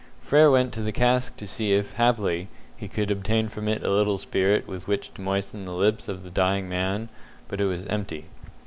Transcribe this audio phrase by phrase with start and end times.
[0.19, 3.91] Frere went to the cask to see if, haply, he could obtain from it a
[3.91, 7.07] little spirit with which to moisten the lips of the dying man,
[7.47, 8.25] but it was empty.